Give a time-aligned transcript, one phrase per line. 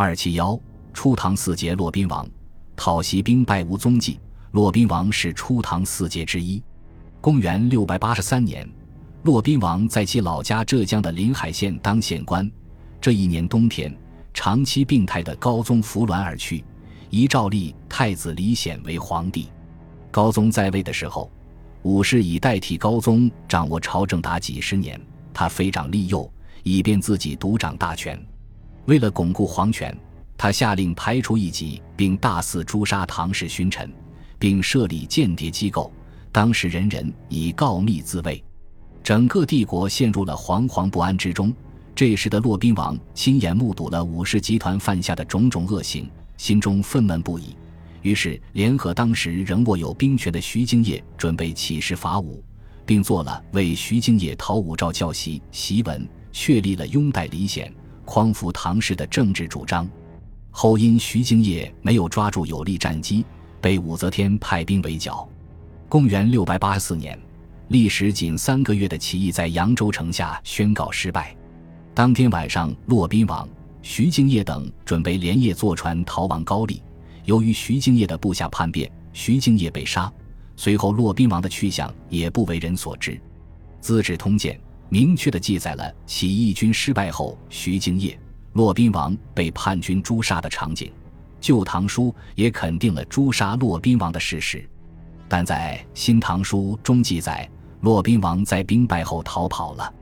[0.00, 0.56] 二七幺，
[0.94, 2.24] 初唐四杰骆宾王
[2.76, 4.20] 讨袭兵败无踪迹。
[4.52, 6.62] 骆宾王是初唐四杰之一。
[7.20, 8.64] 公元六百八十三年，
[9.24, 12.48] 骆宾王在其老家浙江的临海县当县官。
[13.00, 13.92] 这一年冬天，
[14.32, 16.64] 长期病态的高宗服鸾而去，
[17.10, 19.48] 遗诏立太子李显为皇帝。
[20.12, 21.28] 高宗在位的时候，
[21.82, 25.00] 武士已代替高宗掌握朝政达几十年，
[25.34, 28.16] 他非长立幼，以便自己独掌大权。
[28.88, 29.96] 为了巩固皇权，
[30.36, 33.88] 他下令排除异己，并大肆诛杀唐氏勋臣。
[34.38, 35.92] 并设立间谍机构，
[36.30, 38.42] 当时人人以告密自卫，
[39.02, 41.52] 整个帝国陷入了惶惶不安之中。
[41.92, 47.56] 这时的骆宾王亲眼目睹了武士集团犯下的种种恶行，心中愤懑不已，
[48.02, 52.40] 于是联合当时仍握有兵权的徐敬业，准备起事伐武，
[52.86, 57.74] 并做了为徐敬业讨武曌教檄檄文，确立了拥戴李显、
[58.08, 59.86] 匡扶唐氏的政治主张。
[60.50, 63.22] 后因徐敬业没有抓住有利战机。
[63.60, 65.28] 被武则天派兵围剿。
[65.88, 67.18] 公元六百八十四年，
[67.68, 71.36] 历时仅三个月的起义在扬州城下宣告失败。
[71.92, 73.46] 当天晚上，骆宾王、
[73.82, 76.80] 徐敬业等准备连夜坐船逃往高丽。
[77.24, 80.10] 由于徐敬业的部下叛变，徐敬业被杀。
[80.54, 83.10] 随后，骆宾王的去向也不为人所知。
[83.80, 84.54] 《资治通鉴》
[84.88, 88.18] 明确地记载了起义军失败后，徐敬业、
[88.54, 90.88] 骆宾王被叛军诛杀的场景。
[91.40, 94.68] 《旧唐书》也肯定了诛杀骆宾王的事实，
[95.28, 97.48] 但在《新唐书》中记载，
[97.82, 99.94] 骆宾王在兵败后逃跑了。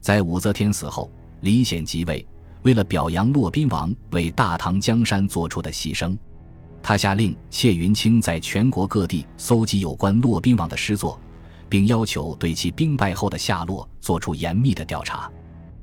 [0.00, 2.26] 在武则天死后，李显即位，
[2.62, 6.16] 为了表扬骆宾王为大唐江山做出的牺牲，
[6.82, 11.20] 他下令谢云清在全国各地搜集有关骆宾王的诗作，
[11.68, 15.30] 并要求对其兵败后的下落做出严密的调查。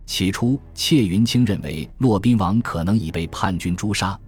[0.05, 4.19] 起初，谢云清认为骆宾王可能已被叛军诛杀。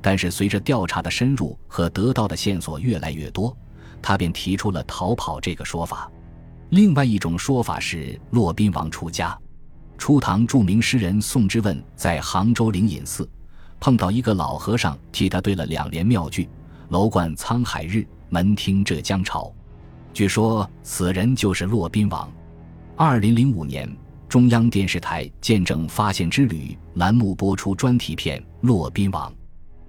[0.00, 3.56] 但是随着调查的深入和得到的线索越来越多，
[4.00, 6.08] 他便提出了逃跑这个说法。
[6.70, 9.36] 另外一种说法是骆宾王出家。
[9.98, 13.28] 初唐著名诗人宋之问在杭州灵隐寺
[13.80, 16.48] 碰到一个老和尚，替他对了两联妙句
[16.90, 19.52] ：“楼观沧海日，门听浙江潮。”
[20.16, 22.26] 据说此人就是骆宾王。
[22.96, 23.86] 二零零五年，
[24.30, 29.30] 中央电视台《见证发现之旅》栏目播出专题片《骆宾王》。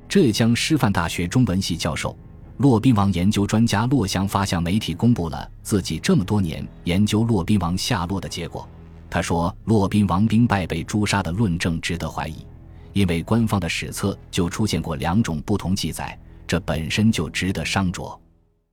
[0.10, 2.14] 浙江师范大学中文系教授、
[2.58, 8.68] 骆宾王研究专家骆翔发向媒体公布了自己这么多年研究骆宾王下落的结果。
[9.10, 12.46] 他说：“骆宾王兵败被诛杀的论证值得怀疑，
[12.92, 18.14] 因为官方的史册就出现过两种不同记载，这本身就值得商酌。”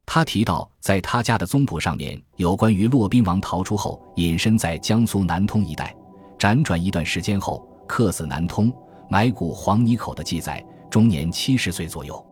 [0.06, 5.94] 他提到，在他家的宗谱上面有关于骆宾王逃出后隐身在江苏南通一带，
[6.38, 8.72] 辗转一段时间后客死南通，
[9.08, 10.64] 埋骨黄泥口的记载。
[10.90, 12.24] 终年七十岁左右。